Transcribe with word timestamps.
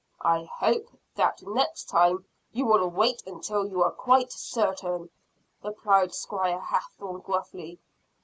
"I 0.25 0.45
hope 0.45 0.87
that 1.13 1.43
next 1.43 1.83
time 1.89 2.25
you 2.51 2.65
will 2.65 2.87
wait 2.87 3.21
until 3.27 3.67
you 3.67 3.83
are 3.83 3.91
quite 3.91 4.31
certain," 4.31 5.11
replied 5.63 6.15
Squire 6.15 6.59
Hathorne 6.59 7.19
gruffly. 7.21 7.77